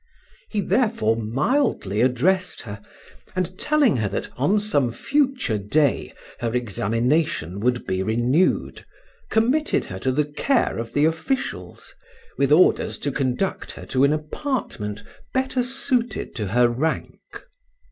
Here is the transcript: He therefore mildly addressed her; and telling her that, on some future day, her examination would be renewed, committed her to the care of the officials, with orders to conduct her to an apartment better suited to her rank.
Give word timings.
He 0.49 0.61
therefore 0.61 1.15
mildly 1.15 2.01
addressed 2.01 2.63
her; 2.63 2.81
and 3.35 3.55
telling 3.59 3.97
her 3.97 4.09
that, 4.09 4.29
on 4.35 4.57
some 4.59 4.91
future 4.91 5.59
day, 5.59 6.11
her 6.39 6.55
examination 6.55 7.59
would 7.59 7.85
be 7.85 8.01
renewed, 8.01 8.83
committed 9.29 9.85
her 9.85 9.99
to 9.99 10.11
the 10.11 10.25
care 10.25 10.79
of 10.79 10.93
the 10.93 11.05
officials, 11.05 11.93
with 12.35 12.51
orders 12.51 12.97
to 12.97 13.11
conduct 13.11 13.73
her 13.73 13.85
to 13.85 14.03
an 14.03 14.11
apartment 14.11 15.03
better 15.35 15.61
suited 15.63 16.33
to 16.33 16.47
her 16.47 16.67
rank. 16.67 17.19